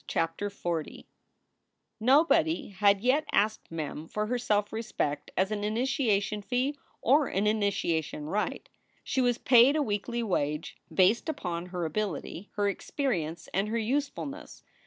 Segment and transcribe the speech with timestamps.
[0.07, 1.01] CHAPTER XL
[1.99, 7.45] NOBODY had yet asked Mem for her self respect as an initiation fee or an
[7.45, 8.67] initiation rite.
[9.03, 14.63] She was paid a weekly wage based upon her ability, her experience, and her usefulness.